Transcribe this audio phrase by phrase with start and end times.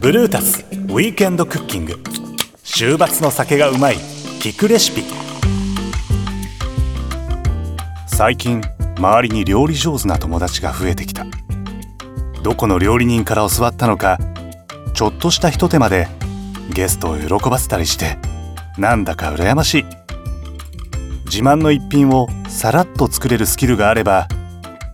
[0.00, 1.98] ブルータスウィークエンドクッキング。
[2.62, 3.96] 週末の酒がうまい
[4.40, 5.02] 聞くレシピ。
[8.06, 8.62] 最近
[8.96, 11.26] 周りに料理上手な友達が増えてきた。
[12.42, 14.18] どこの料理人から教わったのか
[14.94, 16.08] ちょっとしたひと手間で
[16.72, 18.16] ゲストを喜ばせたりして
[18.78, 19.84] なんだか羨ましい。
[21.26, 24.26] 自慢の一品をさらっと作れるスキルがあれば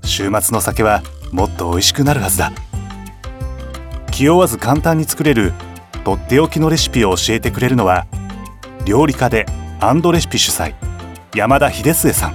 [0.07, 1.03] 週末の酒は
[1.33, 2.53] もっと美味しくなるはずだ。
[4.11, 5.53] 気負わず簡単に作れる
[6.05, 8.07] とっておきのレシピを教えてくれるのは
[8.87, 9.45] 料理家で
[9.81, 10.75] アンドレシピ主催
[11.35, 12.35] 山田秀末さん。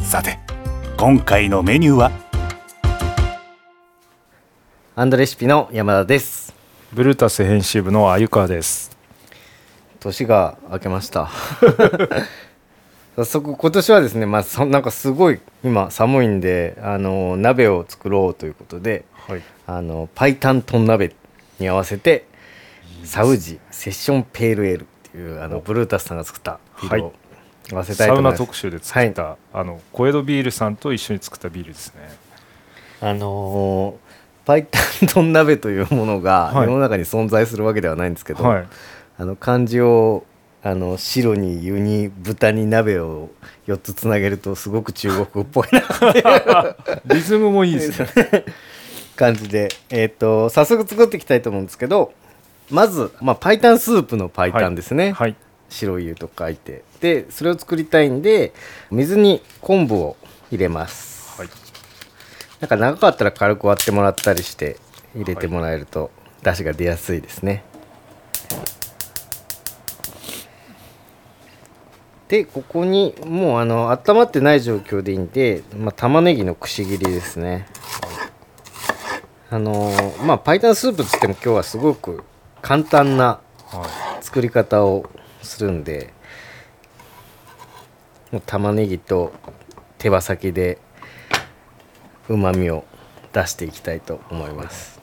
[0.00, 0.38] さて
[0.96, 2.12] 今回のメニューは？
[4.94, 6.54] アンドレシピの山田です。
[6.92, 8.90] ブルータス編集部の鮎川です。
[9.98, 11.30] 年が明けました
[13.16, 19.42] 早速今年はですねまあそなんかすごい今寒いんであの鍋を作ろうということではい。
[19.66, 21.14] あのパイタントン鍋
[21.58, 22.26] に合わせて
[23.04, 27.12] サウジセッションペールエールっていうあのブルータスさんが作ったビールを
[27.70, 32.00] 合わせたいサウナと思います、特集で作った、あの小江戸ビールさんと一緒に作ったビールですね。
[33.00, 34.12] あのー
[34.44, 36.66] パイタントン鍋というものがはい。
[36.66, 38.66] 世の中に存在するわけではないんですけど、はい。
[39.18, 40.24] あの漢字を
[40.64, 43.30] あの白に湯に豚に鍋を
[43.66, 48.44] 4つつなげるとすごく中国っぽいなってリズムもいいですね。
[49.16, 52.12] 感じで、えー、と早速作っていきたいと思うんですけど
[52.70, 55.36] まず、まあ、パイタンスープのパイタンですね、はい。
[55.68, 56.84] 白い湯と書いて。
[57.00, 58.52] でそれを作りたいんで
[58.90, 60.16] 水に昆布を
[60.50, 61.40] 入れます。
[61.40, 61.48] はい。
[62.60, 64.76] なんか長かったら軽く割ってもらったりして
[65.16, 66.10] 入れてもらえると
[66.42, 67.64] 出汁が出やすいですね、
[72.32, 77.66] でここにもうあの温まってない状況でいいんで、まあ、玉ねぎのくし切りですね。
[79.50, 82.24] あのーまあパイタンスープっつっても今日はすごく
[82.62, 83.86] 簡単なは
[84.22, 85.10] 作り方を
[85.42, 86.14] するんで
[88.30, 89.34] もう玉ねぎと
[89.98, 90.78] 手羽先で
[92.30, 92.86] うまみを
[93.34, 95.02] 出していきたいと思います。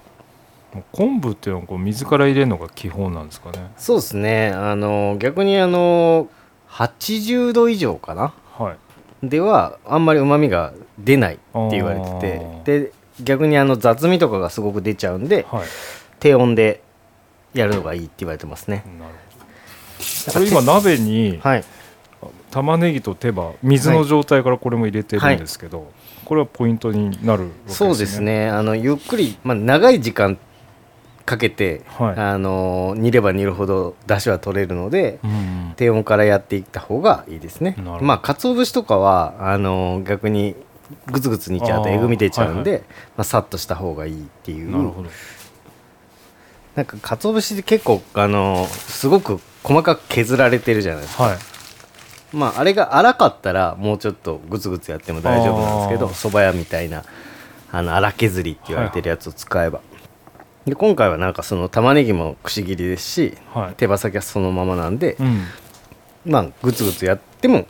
[0.92, 3.70] 昆布っていうのはこう水から入れるのが基本なんですかね。
[3.78, 4.50] そうですね。
[4.50, 6.28] あの逆にあの
[6.70, 8.34] 80度以上かな。
[8.58, 8.76] は
[9.24, 9.28] い。
[9.28, 11.42] ではあんまりうまみが出ないって
[11.72, 12.64] 言われてあてー。
[12.64, 12.92] で
[13.22, 15.68] 逆にあの雑味とかがすごく出ちゃうんではい。
[16.20, 16.82] 低温で
[17.54, 18.84] やるのがいいって言われてますね。
[18.98, 20.34] なるほど。
[20.34, 21.64] これ今鍋にはい。
[22.52, 25.92] 玉ねぎと手羽水の状態からこれも入れてるんですけど、
[26.26, 27.74] これはポイントになるわけですね。
[27.74, 28.50] そうですね。
[28.50, 30.38] あのゆっくり、まあ、長い時間
[31.30, 32.16] かけて、はい。
[32.20, 37.76] あの煮れば煮るほど出汁は取れるのでうん低温からやっていった方がいいですね。
[38.02, 40.56] まあ鰹節とかはあの逆に
[41.06, 42.82] グツグツ煮ちゃうとえぐみ出ちゃうんで、はい。
[42.82, 42.86] ま
[43.22, 44.72] あ、さっとした方がいいっていう。
[44.72, 45.10] なるほど。
[46.76, 51.24] なんか鰹節って結構あのすごく細かく削られてるじゃないですか。
[51.24, 51.38] はい。
[52.34, 56.14] まああれが粗かったらもうちょっとグツグツやっても大丈夫なんですけどあー。
[56.14, 57.04] 蕎麦屋みたいな
[57.72, 59.82] あの粗削りって言われてるやつを使えば、
[60.66, 63.76] で今回はなんかその玉ねぎもくし切りですしはい。
[63.76, 65.44] 手羽先はそのままなんで、うん。
[66.26, 67.66] まあグツグツやっても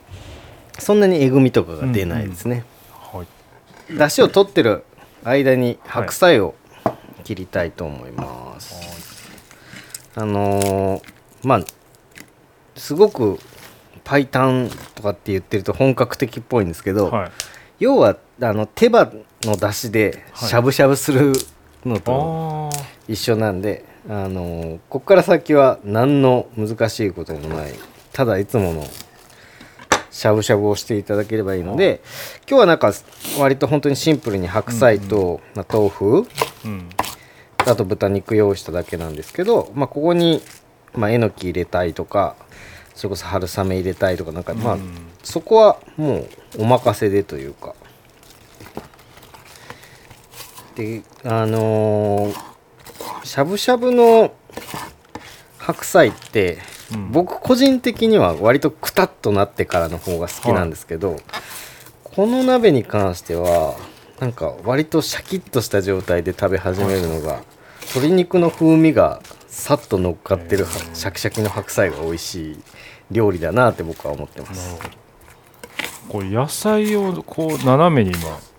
[0.78, 3.96] そんなにえぐみとかが出ないですね、はい。
[3.96, 4.84] 出汁を取ってる
[5.24, 6.54] 間に白菜を
[7.24, 9.28] 切りたいと思います、
[10.16, 11.02] あのー
[11.42, 11.60] まあ
[12.76, 13.38] すごく
[14.04, 17.30] パイタンとかって言ってると本格的っぽいんですけど、はい。
[17.78, 19.12] 要はあの手羽
[19.42, 20.48] の出汁ではい。
[20.48, 21.32] しゃぶしゃぶする
[21.84, 22.70] のと
[23.08, 27.72] 一緒なんで、あのーここから先は何の難しいこともない。
[28.12, 28.84] ただいつもの
[30.10, 32.02] しゃぶしゃぶをしていただければいいので
[32.48, 32.92] 今日はなんか
[33.38, 36.28] 割と本当にシンプルに白菜と、まあ豆腐
[36.64, 36.88] うん。
[37.66, 40.42] あと豚肉用意しただけなんですけど、まあ、ここに、
[40.94, 42.34] まあ、えのき入れたいとか
[42.94, 44.94] それこそ春雨入れたいとかなんか、まあうん。
[45.22, 46.28] そこはもう
[46.58, 47.74] お任せでというか
[50.80, 52.50] であのー
[53.22, 54.32] しゃぶしゃぶの
[55.58, 56.58] 白菜って、
[56.92, 57.12] うん。
[57.12, 61.16] 僕個人的には割とくたっとなってからの方が好きなんですけど、
[62.02, 63.76] この鍋に関しては
[64.18, 67.42] なんか割とシャキッとした状態で食べ始めるのが
[67.94, 72.58] 鶏肉の風味がさっと乗っかってるはシャキシャキの白菜が美味しい
[73.10, 74.78] 料理だなって僕は思ってます。
[76.08, 78.49] こう野菜をこう斜めに今はい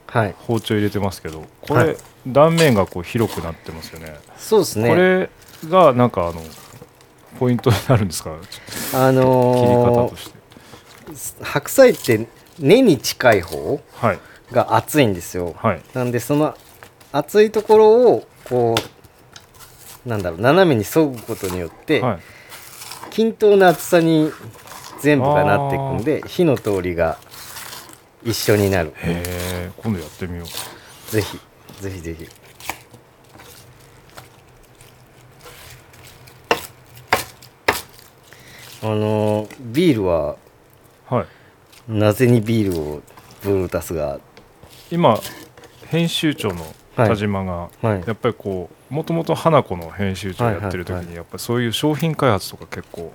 [0.47, 1.97] 包丁入れてますけどこれ、はい。
[2.27, 4.15] 断面がこう広くなってますよね。
[4.37, 4.89] そうですね。
[4.89, 5.29] これ
[5.69, 6.41] がなんかあの
[7.39, 8.35] ポイントになるんですか？
[8.93, 12.27] あと切り方のとして、ー白菜って
[12.59, 14.19] 根に近い方はい。
[14.51, 15.55] が熱いんですよ。
[15.57, 15.81] はい。
[15.93, 16.55] なんでその
[17.13, 18.75] 熱いところをこ
[20.05, 22.19] うなんだろう斜めに削ぐことによって、はい。
[23.11, 24.31] 均等な厚さに
[24.99, 27.17] 全部がなっていくんで火の通りが
[28.23, 28.93] 一緒になる。
[28.97, 29.23] へ
[29.77, 31.11] え今度やってみよう。
[31.11, 31.39] ぜひ
[31.81, 32.27] ぜひぜひ。
[38.83, 40.37] あのビールは
[41.07, 41.91] はい。
[41.91, 43.01] なぜにビールを
[43.43, 44.19] ブルータスが？
[44.89, 45.19] 今
[45.87, 46.65] 編集長の
[47.07, 48.03] 田島が、はい。
[48.05, 53.11] やっぱりこうもともと花子の編集長やってる時にやっぱりそういう商品開発とか結構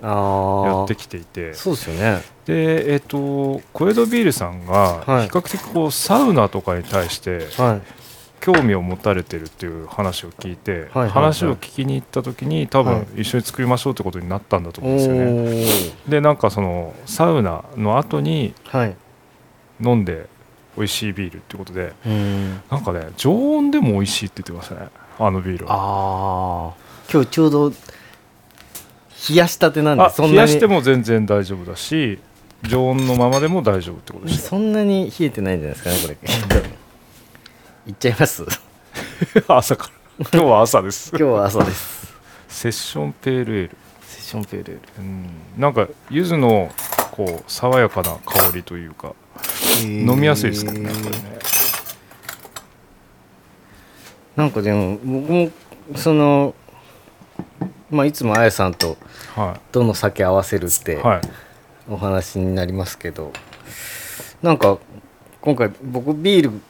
[0.65, 1.53] やってきていて。
[1.53, 2.21] そうですよね。
[2.45, 5.27] でえっ、と小江戸ビールさんが比はい。
[5.27, 7.81] 較的こうサウナとかに対してはい。
[8.39, 13.05] 興味を持たれてるっていう話を聞いて、話を聞きに行った時に多はい。
[13.05, 16.01] 分一緒に作りましょうってことになったんだとお思うんですよね。
[16.07, 16.11] ー。
[16.11, 18.95] でなんかそのサウナの後にはい。
[19.83, 20.27] 飲んで
[20.77, 21.93] 美味しいビールってことで。
[22.05, 22.61] うん。
[22.69, 24.89] なんかね常温でも美味しいって言ってましたね。
[25.19, 25.73] あのビールは。
[25.73, 26.73] ああ
[27.11, 27.75] 今日ちょうど冷
[29.35, 30.35] やしたてなんであそんなに。
[30.35, 32.19] 冷やしても全然大丈夫だし
[32.63, 36.69] 常温のままでも大丈夫ってことでしたそんなに冷えてないんじゃないですかねこれ。
[37.87, 38.45] いっちゃいます？
[39.47, 39.89] 朝か
[40.19, 40.25] ら。
[40.33, 41.09] 今日は朝です。
[41.17, 42.13] 今日は朝です。
[42.47, 43.77] セッションペールエール。
[44.03, 44.81] セッションペールエール。
[44.99, 45.29] うん。
[45.57, 46.71] なんか柚子の
[47.11, 49.13] こう爽やかな香りというか
[49.83, 51.37] 飲みやすいですけどねやっぱりね。
[54.35, 55.51] なんかでも僕も
[55.95, 56.53] その
[57.89, 58.97] まあいつもあやさんと
[59.35, 61.21] はどの酒合わせるっていはい。
[61.89, 63.31] お話になりますけど
[64.41, 64.77] なんか
[65.41, 66.61] 今回僕ビール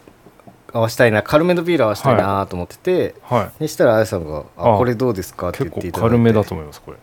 [0.72, 6.16] 合わせたいな軽めのビール合わせたいなと思ってて、はでしたらあやさんが「ああこれどうですか?」って言結っていただいて。
[6.16, 6.98] 構軽めだと思いますこれ。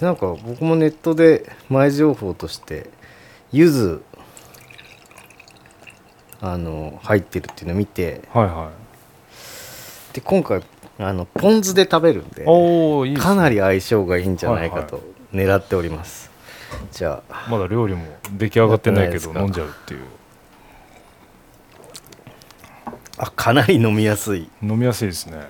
[0.00, 2.88] でなんか僕もネットで前情報として
[3.54, 4.02] 柚子
[6.40, 8.70] あの入ってるっていうのを見てはいは
[10.12, 10.62] で今回
[10.98, 15.02] あのポン酢で食べるんでいおおいいですかなり相性がいいんじゃないかはいと
[15.32, 16.30] 狙っております、
[16.92, 17.46] じゃあ。
[17.50, 18.04] まだ料理も
[18.36, 20.00] 出来上がってないけど飲んじゃうっていう。
[23.18, 24.48] あかなり飲みやすい。
[24.62, 25.40] 飲みやすいですね。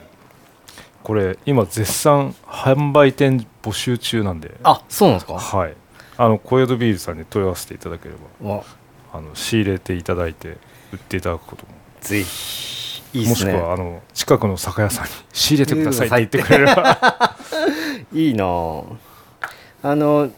[1.02, 4.54] これ今絶賛販売店募集中なんで。
[4.62, 5.34] あそうなんですか？
[5.34, 5.76] はい
[6.16, 8.64] あの小江戸ビールさんに問い合わせていただければわ。
[9.12, 10.56] あの仕入れていただいて
[10.92, 11.72] 売っていただくことも。
[12.00, 17.36] ぜひいいっもしくはあの近くの酒屋さんに 仕入れてくださいって言ってくれれば。
[18.12, 19.90] いいなあ。
[19.90, 20.30] あの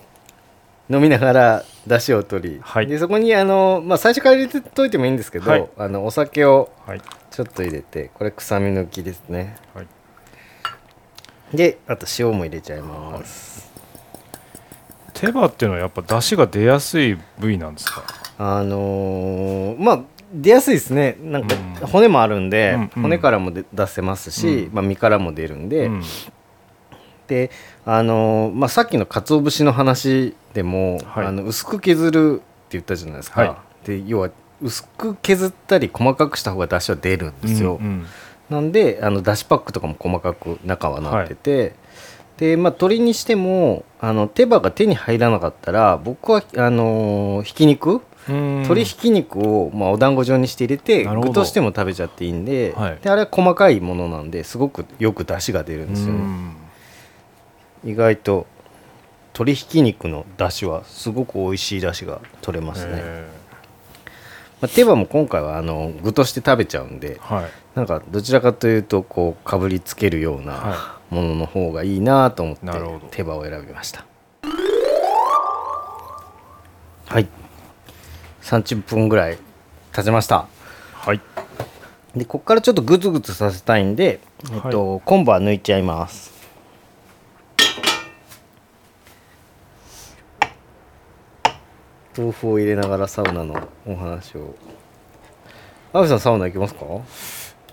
[0.88, 2.86] 飲みながら出汁を取り、はい。
[2.86, 5.68] でそこにあの、まあ、最初から入れてといてもいいんですけど、はい。
[5.78, 7.02] あのお酒をはい。
[7.30, 9.56] ちょっと入れてこれ臭み抜きですね。
[9.74, 9.86] はい。
[11.54, 13.70] であと塩も入れちゃいます、
[15.18, 18.04] 手羽っていうのはやっぱ出汁が出やすい部位なんですか？
[18.38, 20.00] あのーまあ
[20.32, 21.16] 出やすいですね。
[21.22, 21.86] なんかうん。
[21.86, 23.02] 骨もあるんで、うんうん。
[23.02, 24.74] 骨からもで出せますし、うん。
[24.74, 26.02] まあ、身からも出るんで、うん。
[27.28, 27.50] で
[27.84, 31.26] あのーまあ、さっきの鰹節の話でも、はい。
[31.26, 34.30] あの薄く削るって言ったじゃないですか、はで要は
[34.60, 38.06] 薄く削ったり細かくした方が出汁は出るんですよ、うんうん。
[38.50, 41.74] なんであのだしパックとかも細かく中はなってて、
[42.38, 48.56] でまあ鶏にしてもあの手羽が手に入らなかったら僕はあのーひき肉うん。
[48.62, 51.28] 鶏ひき肉を、まあ、お団子状にして入れてなるほど。
[51.30, 52.98] 具としても食べちゃっていいんで,、はい。
[53.02, 56.20] であれは細かいものなんですごくよく出汁が出るんですよね、
[57.84, 57.90] うん。
[57.90, 58.46] 意外と
[59.32, 63.28] 鶏ひき肉の出汁はすごく美味しい出汁が取れますね、え
[64.62, 67.50] まあ、手羽も今回はあの具として食べちゃうんでーはい。
[67.74, 72.66] なんかどちらかというとこうかぶりつけるようなはものの方がいいなと思って
[73.10, 74.04] 手羽を選びました。
[77.06, 77.28] はい。
[78.42, 79.38] 30分ぐらい
[79.92, 80.46] 経ちました。
[80.94, 81.20] はい。
[82.16, 84.20] でここからちょっとグツグツさせたいんで、
[84.52, 86.34] えっと昆布は抜いちゃいます。
[92.16, 94.54] 豆腐を入れながらサウナのお話を。
[95.92, 96.84] 阿部さんサウナ行きますか？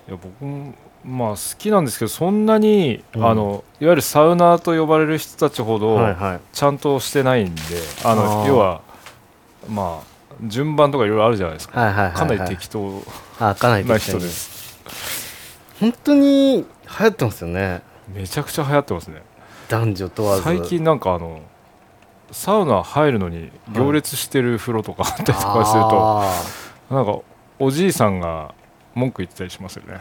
[0.08, 3.26] いや僕もまあ好きなんですけどそんなに、うん。
[3.26, 6.40] あのいわゆるサウナーと呼ばれる人たちほどはいはい。
[6.52, 7.60] ちゃんとしてないんで、
[8.04, 8.48] あのあー。
[8.48, 8.80] 要は
[9.68, 13.02] まあ順番とかいろいろあるじゃないですか、はいはいはい、はい、かなり適当
[13.38, 14.78] あかなりです。
[15.80, 16.64] 本当に流
[16.98, 17.82] 行ってますよね。
[18.12, 19.22] めちゃくちゃ流行ってますね。
[19.68, 20.42] 男女問わず。
[20.42, 21.42] 最近なんかあの
[22.30, 26.22] サウナ入るのに行列してる風呂とかあったりとかすると、
[26.92, 27.20] あなんか
[27.58, 28.53] おじいさんが
[28.94, 30.00] 文句言ってたりしますよね、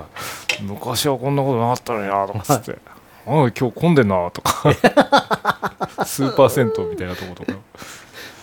[0.62, 2.78] 昔はこんなことなかったのになとかつって、
[3.26, 4.72] あ今日混んでんなとか。
[6.04, 7.58] スーパー銭湯みたいなとことか。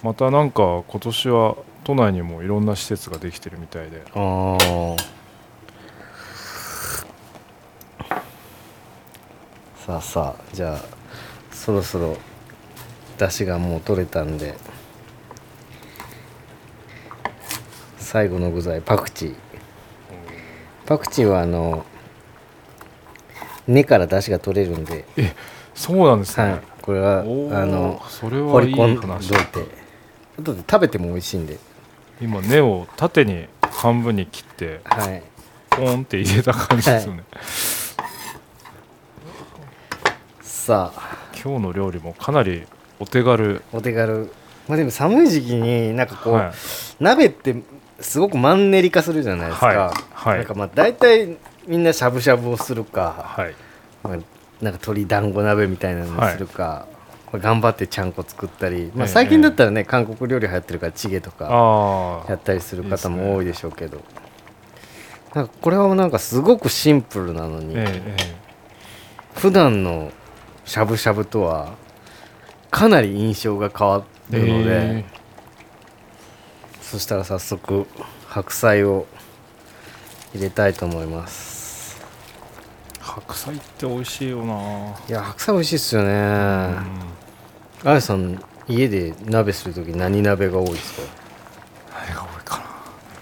[0.03, 4.03] またなんか今年は都内にもいろんな施設ができてるみたいで。
[4.15, 5.19] ああ
[9.86, 10.79] さあさあじゃあ
[11.51, 12.15] そろそろ
[13.17, 14.55] 出汁がもう取れたんで
[17.98, 19.49] 最後の具材パクチー
[20.89, 21.86] パクチーはあの
[23.67, 25.05] 根から出汁が取れるんで、
[25.75, 29.36] そうなんですね、はい、これはあのそれ掘はいいり込んどい話て
[30.39, 31.60] あとで食べても美味しいんで。
[32.19, 35.22] 今根を縦に半分に切ってはい。
[35.69, 37.24] ポンって入れた感じですよね、
[40.41, 41.17] さあ。
[41.39, 42.63] 今日の料理もかなり
[43.00, 43.62] お手軽。
[43.72, 44.31] お手軽。
[44.67, 46.51] まあでも寒い時期になんかこう、はい。
[47.00, 47.55] 鍋って
[48.01, 49.77] すごくマンネリ化するじゃないですか、はい。
[50.13, 50.38] はい。
[50.39, 51.38] なんかまあ大体
[51.68, 53.56] みんなしゃぶしゃぶをするか、はい。
[54.03, 54.24] まあなんか
[54.62, 56.88] 鶏団子鍋みたいなのをするか、
[57.32, 59.12] まあ頑張ってちゃんこ作ったり、まあ、ええ。
[59.12, 64.01] 最近だったらね、韓国料理流行ってるからチゲとかやったりする方も多いでしょうけど。
[65.34, 68.39] なんかこれはなんかすごくシンプルなのに、えええ
[69.36, 70.12] 普段の
[70.65, 71.75] しゃぶしゃぶとは
[72.72, 75.06] かなり印象が変わえるので、え
[76.89, 77.86] そしたら早速
[78.27, 79.05] 白菜を
[80.34, 82.01] 入れたいと思います。
[83.00, 84.53] 白菜って美味しいよな。
[85.08, 86.10] いや白菜美味しいっすよね。
[86.10, 87.89] うん。
[87.91, 91.08] あやさん家で鍋する時何鍋が多いですか？
[92.08, 92.63] 何が多いかな。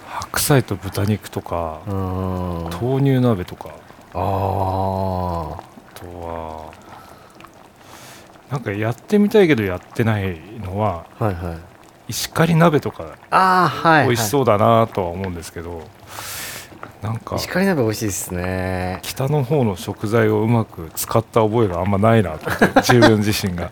[0.05, 3.69] 白菜と豚肉とか豆乳鍋とか。
[4.13, 5.59] ああと
[6.05, 6.71] は
[8.50, 11.57] なんかやってみたいけどやってないのはーはいはい
[12.07, 15.83] 石狩鍋とかああはい、はい、美味しそうだなとは思うんですけど、
[17.01, 18.99] なんか石狩鍋美味しいですね。
[19.03, 23.71] 北の方の食材をうまく使った覚えがあんまないなと思って 自分自身が。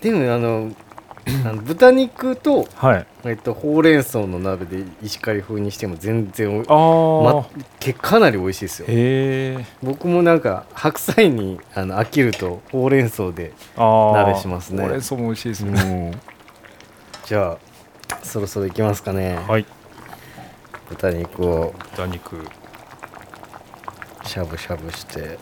[0.00, 0.70] でもあの
[1.44, 3.06] あの豚肉と、はい。
[3.24, 7.46] えっと、ほうれん草の鍋で石狩風にしても全然あお、あ、ま、
[7.78, 8.86] けかなり美味しいですよ。
[8.88, 14.82] へえ僕もなんか白菜にあの飽きるとほうれん草で鍋しますね。
[14.82, 16.12] ほうれん草も美味しいですね、
[17.30, 19.64] じゃあそろそろいきますかね、はい。
[20.88, 21.72] 豚肉を。
[21.92, 22.44] 豚肉。
[24.24, 25.38] しゃぶしゃぶして。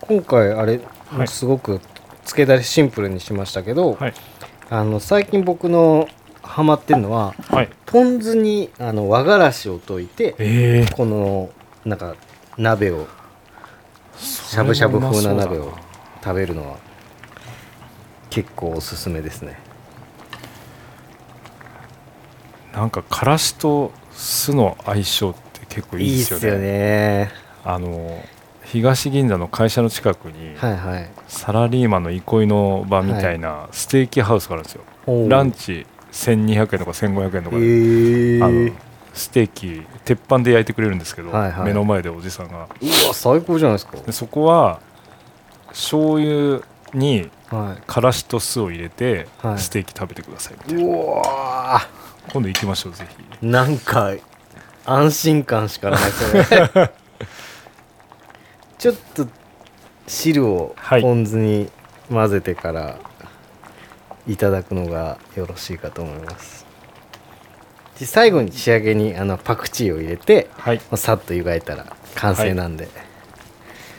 [0.00, 0.80] 今回あれ、
[1.16, 1.28] はい。
[1.28, 1.78] すごく
[2.24, 4.14] 漬け出しシンプルにしましたけど、はい。
[4.68, 6.08] あの最近僕の
[6.50, 7.68] ハマってるのははい。
[7.86, 10.92] ポン酢にあの和がらしを溶いてええ。
[10.94, 11.50] この
[11.84, 12.16] なんか
[12.58, 13.06] 鍋を
[14.18, 15.72] しゃぶしゃぶ風な鍋を
[16.22, 16.78] 食べるのは
[18.28, 19.58] 結構おすすめですね。
[22.72, 26.46] なんかからしと酢の相性って結構いいですよね。
[26.46, 27.30] いいっすよね。
[27.64, 28.24] あの
[28.64, 31.10] 東銀座の会社の近くに、はいはい。
[31.26, 38.70] サラリーマンの憩いの場みたいなステーキハウスがあるんですよ、おうランチ1200円とか1500円とかへで、えあの
[39.12, 41.66] ステーキ鉄板で焼いてくれるんですけど、はいはい。
[41.66, 42.68] 目の前でおじさんが。
[42.80, 43.96] うわ最高じゃないですか。
[43.96, 44.80] でそこは
[45.68, 46.60] 醤油
[46.94, 49.58] にはからしと酢を入れて、はい。
[49.58, 50.54] ステーキ食べてください。
[50.54, 51.80] みたいないうわ
[52.32, 53.06] 今度行きましょうぜ
[53.40, 53.46] ひ。
[53.46, 54.12] なんか
[54.84, 56.44] 安心感しかないそれ
[58.78, 59.26] ちょっと
[60.06, 61.02] 汁をはい。
[61.02, 61.70] ポン酢に
[62.08, 62.90] 混ぜてから。
[62.90, 63.09] い
[64.36, 66.66] ただくのがよろしいかと思います。
[67.98, 70.76] で最後に仕上げにあのパクチーを入れてはい。
[70.78, 72.88] まあさっと湯がいたら完成なんで、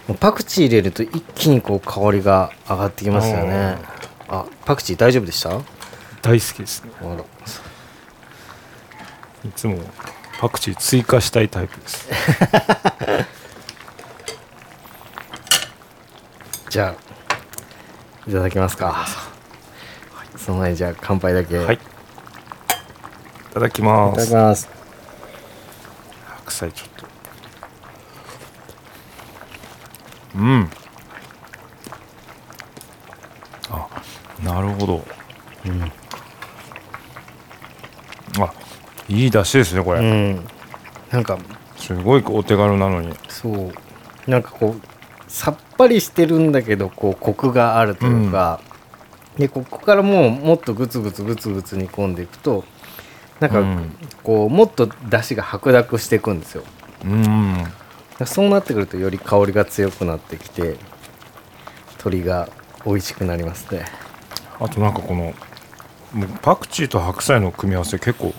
[0.07, 3.77] もうパクチー入れると一気にこう香りが上がってきますよね。
[4.27, 5.55] あパクチー大丈夫でした？
[5.55, 5.61] あ
[6.21, 6.91] 大好きですね。
[7.01, 7.09] ら。
[9.49, 9.77] いつも
[10.39, 12.07] パクチー追加したいタイプです。
[16.69, 19.30] じゃあいただきますか
[20.43, 21.55] その前にじゃあ乾杯だけ。
[21.59, 21.75] はい。
[21.75, 24.69] いいただきまただすきます。
[26.25, 27.05] 白菜ちょっと。
[30.35, 30.69] うん。
[33.69, 33.87] あ
[34.43, 35.05] なるほど。
[35.65, 35.83] うん、
[38.41, 38.53] あ
[39.09, 40.47] いい出汁ですねこれ、うん、
[41.11, 41.37] なんか
[41.77, 43.13] すごいお手軽なのに。
[43.27, 43.71] そう。
[44.27, 44.81] なんかこう
[45.27, 48.59] さっぱりしてるんだけどこうコクがあるというか、
[49.41, 52.63] でここからもうもっとグツグツグツグツ煮込んでいくと
[53.39, 53.91] なんかうん。
[54.23, 56.63] こうもっと出汁が白濁していくんですよ。
[57.03, 57.65] うん。
[58.25, 60.75] そうなってくるとより香りが強くなってきて
[61.97, 62.49] 鶏が
[62.85, 63.85] 美味しくなりますね。
[64.59, 65.33] あとなんかこの
[66.43, 68.33] パクチーと白菜の組み合わせ結構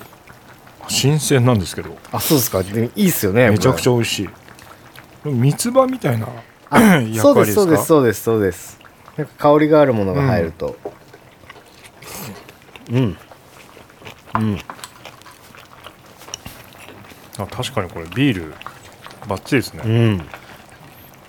[0.89, 1.97] 新鮮なんですけど。
[2.13, 2.63] あそうですか。
[2.63, 4.29] でいいっすよねめちゃくちゃゃ美味しい。
[5.25, 6.29] 三つ葉みたいな
[7.03, 7.55] 役そう割ですか？
[7.55, 8.79] ですそうですそうですそうです
[9.17, 10.77] なんか香りがあるものが入ると。
[12.91, 13.17] うん。
[14.35, 14.59] うん。
[17.39, 18.55] あ確かにこれビール
[19.29, 20.29] バッチリですね、うん。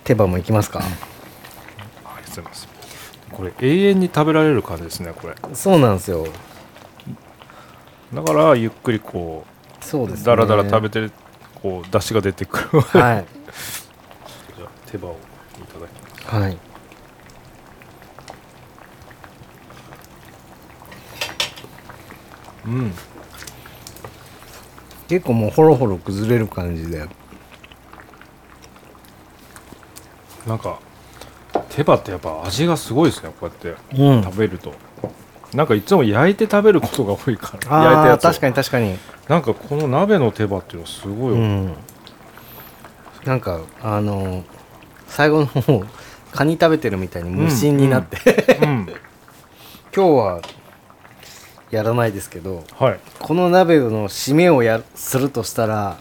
[0.03, 2.67] 手羽もいきますか、ありがとうございます。
[3.31, 5.35] これ永遠に食べられる感じですねこれ。
[5.53, 6.27] そうなんですよ。
[8.13, 9.45] だからゆっくりこ
[9.81, 10.23] そうですね。
[10.23, 11.09] うだらだら食べて
[11.61, 12.81] こう出汁が出てくる。
[12.91, 13.23] じゃはいあ
[14.91, 15.17] 手羽を
[15.57, 16.35] いただきます。
[16.35, 16.57] はい
[22.65, 22.93] うん。
[25.08, 27.08] 結構もうホロホロ崩れる感じで。
[30.48, 30.79] なんか
[31.70, 34.01] 手羽ってやっぱ味がすごいですねこうやって。
[34.01, 34.24] うん。
[34.24, 34.74] 食べると、
[35.53, 37.53] なんかいつも焼いて食べることが多いから。
[37.53, 38.29] 焼いたああやつを。
[38.29, 38.98] 確かに確かに。
[39.27, 41.74] なんかこの鍋の手羽っていうのはすごい、うん。
[43.25, 44.43] なんかあの
[45.08, 45.84] 最後の方
[46.32, 48.93] カニ食べてるみたいに無心になって、うん。
[49.96, 50.41] 今日は
[51.75, 52.99] やらないですけどはい。
[53.19, 55.97] この鍋の締めをやするとしたら、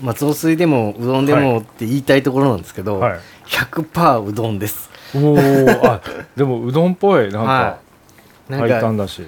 [0.00, 3.20] まあ、雑炊でもうどんでもって言いたいところなんですけど、はい。
[3.46, 4.90] 100%うどんです。
[5.14, 5.38] おお
[5.86, 6.00] あ
[6.36, 7.38] でもうどんっぽいなんか
[8.48, 8.58] はい。
[8.58, 9.26] 白なんだし。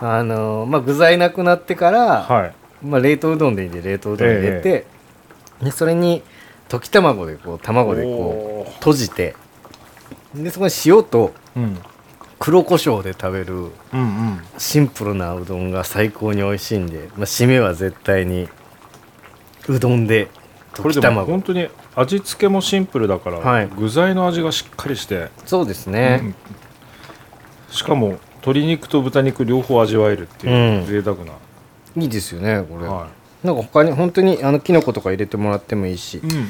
[0.00, 2.54] あのまあ、具材なくなってから、はい。
[2.82, 4.86] まあ、冷凍うどんでいいんで冷凍うどん入れて、
[5.62, 6.22] でそれに
[6.68, 9.34] 溶き卵でこう卵でこおう閉じて
[10.34, 11.78] でそこに塩とーうん
[12.44, 13.70] 黒胡椒で食べる
[14.58, 18.50] シンプルなうどんが最高に美味しいんで、まあ、締めは絶対に
[19.66, 20.28] うどんで
[20.74, 21.32] 溶きこれでも卵。
[21.32, 23.68] 本当に味付けもシンプルだから、はい。
[23.68, 26.34] 具材の味がしっかりして、そうですね、うん。
[27.70, 30.86] しかも鶏肉と豚肉両方味わえるっていううん。
[30.86, 31.32] 贅沢な、
[31.96, 33.08] いいですよねこれ、は
[33.42, 36.44] なんか他に本当にあのキノコとか入れてもらってもいいし、い、うんうん。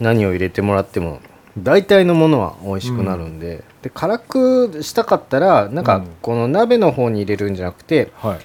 [0.00, 1.20] 何を入れてもらっても
[1.58, 6.06] 大体のものは美味しくなるんで,、で辛くしたかったらなんかうん。
[6.20, 8.38] この鍋の方に入れるんじゃなくてはい。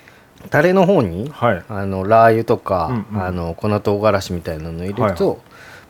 [0.50, 1.64] タレの方にはい。
[1.68, 5.38] あのラー油とか、うんうんあの粉唐辛子みたいなの入れると、はい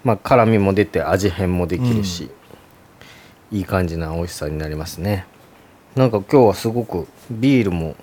[0.04, 2.30] まあ、辛みも出て味変もできるし、
[3.52, 5.26] いい感じな美味しさになりますね。
[5.96, 7.96] なんか今日はすごくビールも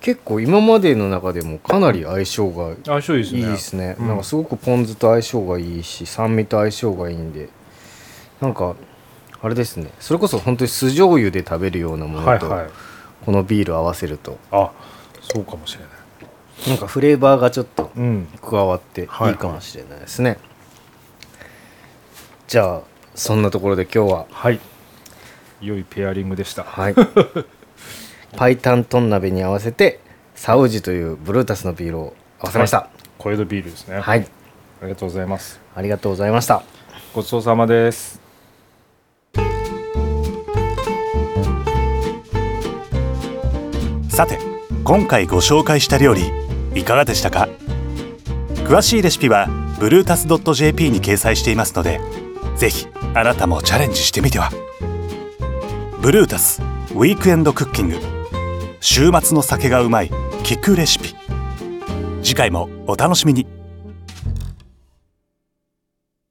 [0.00, 3.88] 結構今までの中でもかなり相性がいいですね。
[3.88, 4.08] ね、うん。
[4.08, 7.48] なんかすごくポン酢と相性がいいし酸味と相性がいいんで
[8.42, 8.74] なんか
[9.40, 9.90] あれですね。
[10.00, 12.70] それこそ本当に酢醤油で食べるようなものと、はいはい。
[13.24, 14.36] このビール合わせると。
[14.50, 14.72] あ
[15.20, 16.68] そうかもしれない。
[16.70, 18.26] なんかフレーバーがちょっとうん。
[18.42, 19.04] 加わってい。
[19.04, 20.38] いはいかもしれないですね、
[22.48, 22.80] じゃあ
[23.14, 24.26] そんなところで今日は。
[24.32, 24.58] はい。
[25.60, 26.64] 良いペアリングでした。
[26.64, 26.94] はい。
[28.36, 30.00] パイタントン鍋に合わせて
[30.34, 32.88] サウジというブルータスのビールを合わせました。
[33.18, 34.00] 小江戸ビールですね。
[34.00, 34.26] はい、
[34.80, 35.60] ありがとうございます。
[35.76, 36.64] ありがとうございました。
[37.14, 38.31] ごちそうさまです
[44.12, 44.38] さて
[44.84, 46.30] 今回ご紹介した料理
[46.74, 47.48] いかがでしたか？
[48.56, 49.48] 詳しいレシピは
[49.80, 51.98] ブルータス .jp に掲載していますので
[52.54, 54.50] ぜひあなたもチャレンジしてみては。
[56.02, 57.96] ブルータスウィークエンドクッキング。
[58.80, 60.10] 週末の酒がうまい
[60.42, 61.14] 聞くレシピ。
[62.22, 63.46] 次回もお楽しみに。